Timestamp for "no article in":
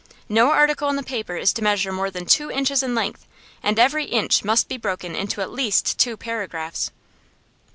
0.27-0.95